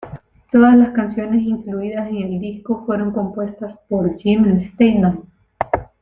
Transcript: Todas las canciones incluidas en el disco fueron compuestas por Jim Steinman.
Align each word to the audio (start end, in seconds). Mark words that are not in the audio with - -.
Todas 0.51 0.75
las 0.77 0.93
canciones 0.93 1.43
incluidas 1.43 2.09
en 2.09 2.15
el 2.23 2.39
disco 2.39 2.83
fueron 2.87 3.11
compuestas 3.11 3.75
por 3.87 4.17
Jim 4.17 4.71
Steinman. 4.73 5.25